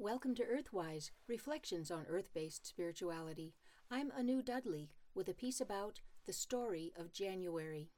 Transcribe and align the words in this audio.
Welcome 0.00 0.36
to 0.36 0.44
Earthwise 0.44 1.10
Reflections 1.26 1.90
on 1.90 2.06
Earth 2.08 2.30
based 2.32 2.64
Spirituality. 2.64 3.56
I'm 3.90 4.12
Anu 4.16 4.42
Dudley 4.42 4.92
with 5.12 5.28
a 5.28 5.34
piece 5.34 5.60
about 5.60 5.98
the 6.24 6.32
story 6.32 6.92
of 6.96 7.12
January. 7.12 7.90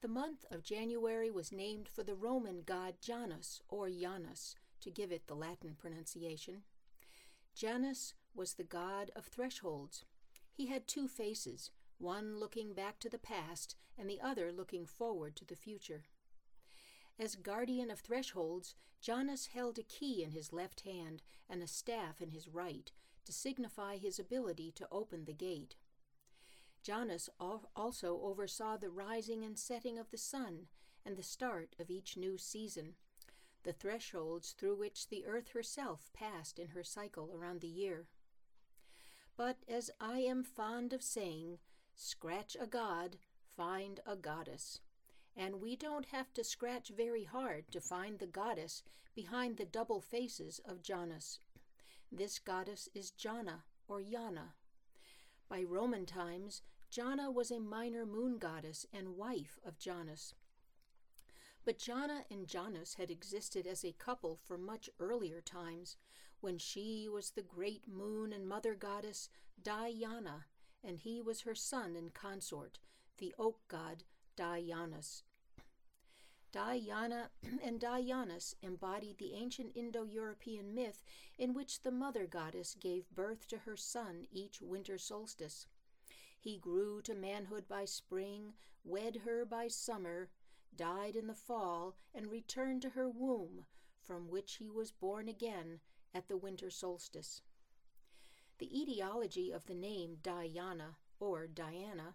The 0.00 0.06
month 0.06 0.44
of 0.48 0.62
January 0.62 1.28
was 1.28 1.50
named 1.50 1.88
for 1.88 2.04
the 2.04 2.14
Roman 2.14 2.62
god 2.64 2.94
Janus, 3.00 3.60
or 3.68 3.90
Janus, 3.90 4.54
to 4.80 4.92
give 4.92 5.10
it 5.10 5.26
the 5.26 5.34
Latin 5.34 5.74
pronunciation. 5.76 6.62
Janus 7.56 8.14
was 8.32 8.54
the 8.54 8.62
god 8.62 9.10
of 9.16 9.24
thresholds. 9.24 10.04
He 10.52 10.66
had 10.66 10.86
two 10.86 11.08
faces, 11.08 11.72
one 11.98 12.38
looking 12.38 12.74
back 12.74 13.00
to 13.00 13.08
the 13.08 13.18
past 13.18 13.74
and 13.98 14.08
the 14.08 14.20
other 14.20 14.52
looking 14.52 14.86
forward 14.86 15.34
to 15.34 15.44
the 15.44 15.56
future. 15.56 16.04
As 17.18 17.36
guardian 17.36 17.90
of 17.90 18.00
thresholds, 18.00 18.74
Janus 19.00 19.46
held 19.46 19.78
a 19.78 19.82
key 19.82 20.22
in 20.22 20.30
his 20.30 20.52
left 20.52 20.82
hand 20.82 21.22
and 21.48 21.62
a 21.62 21.66
staff 21.66 22.20
in 22.20 22.30
his 22.30 22.48
right 22.48 22.90
to 23.24 23.32
signify 23.32 23.96
his 23.96 24.18
ability 24.18 24.72
to 24.72 24.88
open 24.90 25.24
the 25.24 25.32
gate. 25.32 25.76
Janus 26.82 27.28
also 27.38 28.20
oversaw 28.22 28.76
the 28.76 28.90
rising 28.90 29.44
and 29.44 29.58
setting 29.58 29.98
of 29.98 30.10
the 30.10 30.18
sun 30.18 30.66
and 31.04 31.16
the 31.16 31.22
start 31.22 31.76
of 31.78 31.90
each 31.90 32.16
new 32.16 32.38
season, 32.38 32.94
the 33.62 33.72
thresholds 33.72 34.52
through 34.52 34.76
which 34.76 35.08
the 35.08 35.24
earth 35.26 35.50
herself 35.50 36.10
passed 36.12 36.58
in 36.58 36.68
her 36.68 36.82
cycle 36.82 37.30
around 37.34 37.60
the 37.60 37.68
year. 37.68 38.06
But 39.36 39.58
as 39.68 39.90
I 40.00 40.18
am 40.20 40.42
fond 40.42 40.92
of 40.92 41.02
saying, 41.02 41.58
scratch 41.94 42.56
a 42.60 42.66
god, 42.66 43.18
find 43.56 44.00
a 44.06 44.16
goddess. 44.16 44.80
And 45.36 45.60
we 45.60 45.76
don't 45.76 46.06
have 46.06 46.32
to 46.34 46.44
scratch 46.44 46.90
very 46.94 47.24
hard 47.24 47.70
to 47.70 47.80
find 47.80 48.18
the 48.18 48.26
goddess 48.26 48.82
behind 49.14 49.56
the 49.56 49.64
double 49.64 50.00
faces 50.00 50.60
of 50.64 50.82
Janus. 50.82 51.40
This 52.10 52.38
goddess 52.38 52.88
is 52.94 53.10
Jana 53.10 53.64
or 53.88 54.00
Yana. 54.00 54.52
By 55.48 55.62
Roman 55.62 56.06
times, 56.06 56.62
Jana 56.90 57.30
was 57.30 57.50
a 57.50 57.58
minor 57.60 58.04
moon 58.04 58.38
goddess 58.38 58.86
and 58.92 59.16
wife 59.16 59.58
of 59.64 59.78
Janus. 59.78 60.34
But 61.64 61.78
Jana 61.78 62.24
and 62.30 62.46
Janus 62.46 62.94
had 62.94 63.10
existed 63.10 63.66
as 63.66 63.84
a 63.84 63.92
couple 63.92 64.36
for 64.36 64.58
much 64.58 64.90
earlier 64.98 65.40
times, 65.40 65.96
when 66.40 66.58
she 66.58 67.08
was 67.08 67.30
the 67.30 67.42
great 67.42 67.86
moon 67.86 68.32
and 68.32 68.46
mother 68.46 68.74
goddess 68.74 69.28
Diana, 69.62 70.46
and 70.82 70.98
he 70.98 71.22
was 71.22 71.42
her 71.42 71.54
son 71.54 71.94
and 71.94 72.12
consort, 72.12 72.78
the 73.18 73.34
oak 73.38 73.60
god 73.68 74.04
Dianus. 74.36 75.22
Diana 76.52 77.30
and 77.62 77.80
Dianus 77.80 78.54
embodied 78.62 79.18
the 79.18 79.34
ancient 79.34 79.72
Indo 79.74 80.04
European 80.04 80.74
myth 80.74 81.02
in 81.38 81.54
which 81.54 81.82
the 81.82 81.90
mother 81.90 82.26
goddess 82.26 82.76
gave 82.78 83.10
birth 83.10 83.46
to 83.48 83.58
her 83.58 83.76
son 83.76 84.26
each 84.30 84.60
winter 84.60 84.98
solstice. 84.98 85.66
He 86.38 86.58
grew 86.58 87.00
to 87.02 87.14
manhood 87.14 87.68
by 87.68 87.84
spring, 87.86 88.54
wed 88.84 89.22
her 89.24 89.44
by 89.44 89.68
summer, 89.68 90.28
died 90.74 91.16
in 91.16 91.26
the 91.26 91.34
fall, 91.34 91.96
and 92.14 92.30
returned 92.30 92.82
to 92.82 92.90
her 92.90 93.08
womb, 93.08 93.64
from 94.00 94.28
which 94.28 94.54
he 94.56 94.68
was 94.68 94.90
born 94.90 95.28
again 95.28 95.80
at 96.14 96.28
the 96.28 96.36
winter 96.36 96.68
solstice. 96.68 97.42
The 98.58 98.80
etiology 98.80 99.52
of 99.52 99.66
the 99.66 99.74
name 99.74 100.18
Diana, 100.22 100.96
or 101.20 101.46
Diana, 101.46 102.14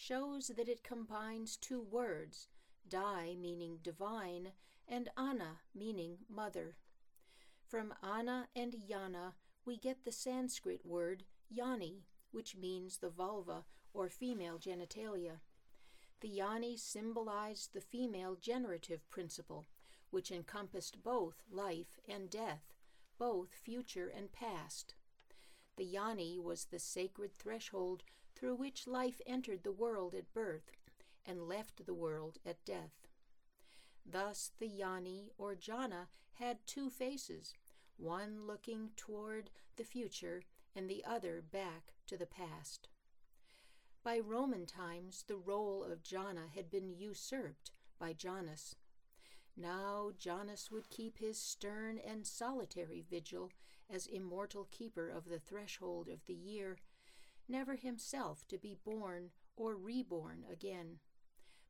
shows 0.00 0.48
that 0.56 0.68
it 0.68 0.82
combines 0.82 1.56
two 1.56 1.82
words, 1.82 2.48
Di 2.88 3.36
meaning 3.38 3.78
divine, 3.82 4.52
and 4.88 5.10
Ana 5.16 5.60
meaning 5.74 6.18
mother. 6.28 6.76
From 7.68 7.92
Ana 8.02 8.48
and 8.56 8.74
Yana, 8.90 9.34
we 9.66 9.76
get 9.76 10.04
the 10.04 10.12
Sanskrit 10.12 10.86
word 10.86 11.24
Yoni, 11.50 12.06
which 12.32 12.56
means 12.56 12.96
the 12.96 13.10
vulva 13.10 13.64
or 13.92 14.08
female 14.08 14.58
genitalia. 14.58 15.40
The 16.20 16.28
yoni 16.28 16.76
symbolized 16.76 17.72
the 17.72 17.80
female 17.80 18.36
generative 18.40 19.08
principle, 19.10 19.66
which 20.10 20.30
encompassed 20.30 21.02
both 21.02 21.42
life 21.50 21.98
and 22.08 22.30
death, 22.30 22.74
both 23.18 23.54
future 23.54 24.08
and 24.08 24.32
past. 24.32 24.94
The 25.76 25.84
yoni 25.84 26.38
was 26.38 26.66
the 26.66 26.78
sacred 26.78 27.38
threshold 27.38 28.02
through 28.40 28.54
which 28.54 28.86
life 28.86 29.20
entered 29.26 29.62
the 29.62 29.70
world 29.70 30.14
at 30.14 30.32
birth 30.32 30.72
and 31.26 31.46
left 31.46 31.84
the 31.84 31.92
world 31.92 32.38
at 32.46 32.64
death. 32.64 33.06
Thus, 34.06 34.52
the 34.58 34.66
yoni 34.66 35.30
or 35.36 35.54
jana 35.54 36.08
had 36.34 36.66
two 36.66 36.88
faces, 36.88 37.52
one 37.98 38.46
looking 38.46 38.92
toward 38.96 39.50
the 39.76 39.84
future 39.84 40.42
and 40.74 40.88
the 40.88 41.04
other 41.04 41.42
back 41.42 41.92
to 42.06 42.16
the 42.16 42.26
past. 42.26 42.88
By 44.02 44.18
Roman 44.18 44.64
times, 44.64 45.24
the 45.28 45.36
role 45.36 45.84
of 45.84 46.02
Jana 46.02 46.46
had 46.54 46.70
been 46.70 46.88
usurped 46.88 47.70
by 47.98 48.14
Janus. 48.14 48.74
Now 49.54 50.12
Janus 50.16 50.70
would 50.70 50.88
keep 50.88 51.18
his 51.18 51.38
stern 51.38 51.98
and 51.98 52.26
solitary 52.26 53.04
vigil 53.08 53.50
as 53.90 54.06
immortal 54.06 54.68
keeper 54.70 55.10
of 55.10 55.28
the 55.28 55.38
threshold 55.38 56.08
of 56.08 56.24
the 56.24 56.34
year, 56.34 56.78
never 57.50 57.76
himself 57.76 58.46
to 58.48 58.56
be 58.56 58.76
born 58.84 59.30
or 59.56 59.76
reborn 59.76 60.44
again, 60.50 61.00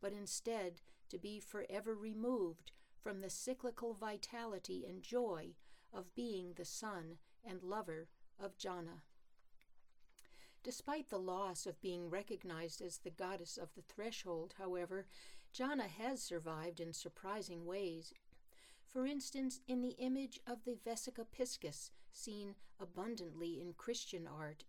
but 0.00 0.12
instead 0.12 0.80
to 1.08 1.18
be 1.18 1.38
forever 1.38 1.94
removed 1.94 2.72
from 3.00 3.20
the 3.20 3.30
cyclical 3.30 3.94
vitality 3.94 4.84
and 4.88 5.02
joy 5.02 5.50
of 5.92 6.14
being 6.14 6.54
the 6.54 6.64
son 6.64 7.18
and 7.44 7.62
lover 7.62 8.08
of 8.40 8.58
Jana. 8.58 9.02
Despite 10.64 11.10
the 11.10 11.18
loss 11.18 11.64
of 11.66 11.80
being 11.80 12.10
recognized 12.10 12.82
as 12.82 12.98
the 12.98 13.10
goddess 13.10 13.56
of 13.56 13.68
the 13.76 13.82
threshold, 13.82 14.54
however, 14.58 15.06
Jana 15.52 15.86
has 15.86 16.20
survived 16.20 16.80
in 16.80 16.92
surprising 16.92 17.64
ways. 17.64 18.12
For 18.88 19.06
instance, 19.06 19.60
in 19.68 19.80
the 19.80 19.94
image 19.98 20.40
of 20.46 20.64
the 20.64 20.76
Vesica 20.84 21.24
Piscis, 21.24 21.90
seen 22.10 22.56
abundantly 22.80 23.60
in 23.60 23.74
Christian 23.74 24.26
art. 24.26 24.64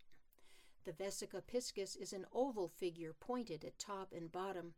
The 0.88 0.94
Vesica 0.94 1.42
Piscis 1.46 1.98
is 1.98 2.14
an 2.14 2.26
oval 2.32 2.70
figure 2.70 3.12
pointed 3.12 3.66
at 3.66 3.78
top 3.78 4.14
and 4.14 4.32
bottom, 4.32 4.74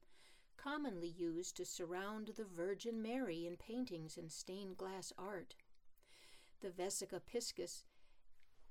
commonly 0.57 1.07
used 1.07 1.55
to 1.57 1.65
surround 1.65 2.31
the 2.35 2.45
Virgin 2.45 2.99
Mary 2.99 3.45
in 3.45 3.57
paintings 3.57 4.17
and 4.17 4.31
stained 4.31 4.75
glass 4.75 5.13
art. 5.19 5.53
The 6.61 6.71
Vesica 6.71 7.21
Piscis 7.23 7.83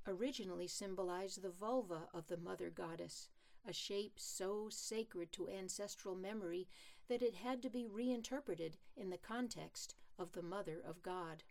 originally 0.04 0.66
symbolized 0.66 1.41
the 1.41 1.49
vulva 1.49 2.09
of 2.12 2.26
the 2.26 2.38
mother 2.38 2.71
goddess, 2.71 3.28
a 3.65 3.72
shape 3.72 4.19
so 4.19 4.69
sacred 4.69 5.31
to 5.31 5.49
ancestral 5.49 6.16
memory 6.16 6.66
that 7.06 7.22
it 7.22 7.37
had 7.37 7.62
to 7.62 7.70
be 7.70 7.87
reinterpreted 7.87 8.78
in 8.97 9.10
the 9.10 9.16
context 9.16 9.94
of 10.19 10.32
the 10.32 10.43
Mother 10.43 10.82
of 10.84 11.05
God. 11.05 11.44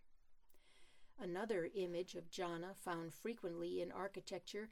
Another 1.18 1.70
image 1.74 2.14
of 2.14 2.30
Jana 2.30 2.74
found 2.74 3.14
frequently 3.14 3.80
in 3.80 3.90
architecture 3.90 4.68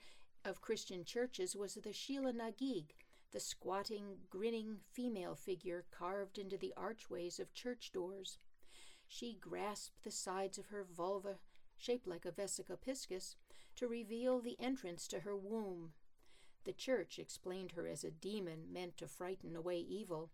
of 0.46 0.60
Christian 0.60 1.04
churches 1.04 1.56
was 1.56 1.74
the 1.74 1.90
Sheela 1.90 2.32
na 2.32 2.50
gig, 2.56 2.94
the 3.32 3.40
squatting, 3.40 4.18
grinning 4.30 4.78
female 4.92 5.34
figure 5.34 5.84
carved 5.90 6.38
into 6.38 6.56
the 6.56 6.72
archways 6.76 7.40
of 7.40 7.52
church 7.52 7.90
doors. 7.92 8.38
She 9.08 9.34
grasped 9.34 10.04
the 10.04 10.10
sides 10.12 10.56
of 10.56 10.66
her 10.66 10.84
vulva, 10.84 11.40
shaped 11.76 12.06
like 12.06 12.24
a 12.24 12.30
vesica 12.30 12.78
piscis, 12.78 13.34
to 13.74 13.88
reveal 13.88 14.40
the 14.40 14.56
entrance 14.60 15.08
to 15.08 15.20
her 15.20 15.36
womb. 15.36 15.92
The 16.64 16.72
church 16.72 17.18
explained 17.18 17.72
her 17.72 17.86
as 17.88 18.04
a 18.04 18.10
demon 18.10 18.72
meant 18.72 18.96
to 18.98 19.08
frighten 19.08 19.56
away 19.56 19.78
evil. 19.78 20.30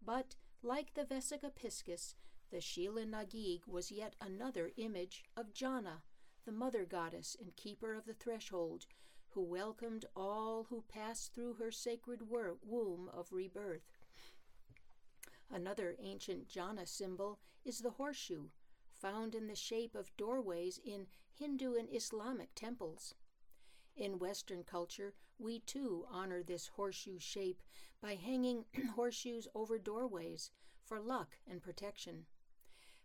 But, 0.00 0.36
like 0.62 0.94
the 0.94 1.04
Vesica 1.04 1.50
Piscis, 1.50 2.14
the 2.50 2.58
Sheela 2.58 3.06
na 3.06 3.24
gig 3.24 3.66
was 3.66 3.90
yet 3.90 4.16
another 4.20 4.72
image 4.76 5.24
of 5.36 5.52
Jana, 5.52 6.02
the 6.44 6.52
mother 6.52 6.84
goddess 6.84 7.36
and 7.38 7.56
keeper 7.56 7.94
of 7.94 8.06
the 8.06 8.14
threshold, 8.14 8.86
who 9.34 9.42
welcomed 9.42 10.04
all 10.16 10.66
who 10.70 10.84
passed 10.88 11.34
through 11.34 11.54
her 11.54 11.70
sacred 11.70 12.30
womb 12.30 13.10
of 13.12 13.32
rebirth. 13.32 13.98
Another 15.50 15.96
ancient 16.00 16.48
Jana 16.48 16.86
symbol 16.86 17.40
is 17.64 17.80
the 17.80 17.90
horseshoe, 17.90 18.48
found 18.92 19.34
in 19.34 19.48
the 19.48 19.56
shape 19.56 19.94
of 19.94 20.16
doorways 20.16 20.78
in 20.84 21.06
Hindu 21.32 21.74
and 21.74 21.88
Islamic 21.92 22.54
temples. 22.54 23.14
In 23.96 24.18
Western 24.18 24.62
culture, 24.62 25.14
we 25.38 25.60
too 25.60 26.06
honor 26.10 26.42
this 26.42 26.68
horseshoe 26.68 27.18
shape 27.18 27.62
by 28.00 28.14
hanging 28.14 28.64
horseshoes 28.94 29.48
over 29.54 29.78
doorways 29.78 30.50
for 30.84 31.00
luck 31.00 31.38
and 31.48 31.62
protection. 31.62 32.26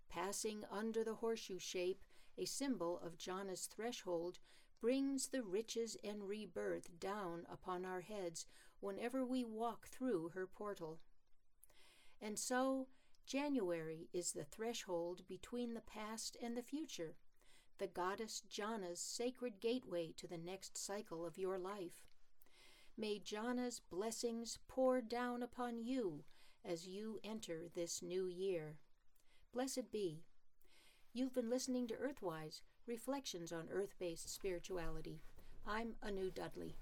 Passing 0.09 0.63
under 0.71 1.03
the 1.03 1.15
horseshoe 1.15 1.59
shape, 1.59 2.01
a 2.37 2.45
symbol 2.45 2.99
of 2.99 3.17
Jana's 3.17 3.65
threshold, 3.65 4.39
brings 4.81 5.27
the 5.27 5.43
riches 5.43 5.97
and 6.03 6.27
rebirth 6.27 6.99
down 6.99 7.45
upon 7.51 7.85
our 7.85 8.01
heads 8.01 8.45
whenever 8.79 9.25
we 9.25 9.43
walk 9.43 9.87
through 9.87 10.29
her 10.33 10.47
portal. 10.47 10.99
And 12.21 12.37
so, 12.37 12.87
January 13.25 14.07
is 14.13 14.31
the 14.31 14.43
threshold 14.43 15.21
between 15.27 15.73
the 15.73 15.81
past 15.81 16.37
and 16.41 16.57
the 16.57 16.63
future, 16.63 17.15
the 17.77 17.87
goddess 17.87 18.41
Jana's 18.49 18.99
sacred 18.99 19.59
gateway 19.59 20.13
to 20.17 20.27
the 20.27 20.37
next 20.37 20.77
cycle 20.77 21.25
of 21.25 21.37
your 21.37 21.57
life. 21.57 22.05
May 22.97 23.19
Jana's 23.19 23.81
blessings 23.89 24.59
pour 24.67 25.01
down 25.01 25.41
upon 25.43 25.83
you 25.83 26.23
as 26.65 26.87
you 26.87 27.19
enter 27.23 27.69
this 27.73 28.01
new 28.01 28.27
year. 28.27 28.77
Blessed 29.53 29.91
be. 29.91 30.23
You've 31.13 31.33
been 31.33 31.49
listening 31.49 31.87
to 31.87 31.95
Earthwise 31.95 32.61
Reflections 32.89 33.51
on 33.51 33.67
Earth 33.71 33.93
Based 33.99 34.33
Spirituality. 34.33 35.21
I'm 35.67 35.93
Anu 36.01 36.31
Dudley. 36.31 36.73